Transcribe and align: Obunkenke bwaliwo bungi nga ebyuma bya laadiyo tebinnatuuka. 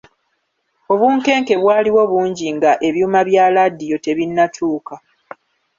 Obunkenke 0.93 1.53
bwaliwo 1.61 2.01
bungi 2.11 2.47
nga 2.55 2.71
ebyuma 2.87 3.19
bya 3.27 3.45
laadiyo 3.53 3.97
tebinnatuuka. 4.05 4.95